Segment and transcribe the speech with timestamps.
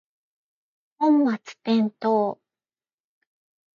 [0.97, 2.39] 本末転倒